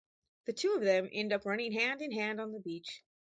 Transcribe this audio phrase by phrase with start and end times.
[0.47, 3.03] The two of them end up running hand in hand on the beach.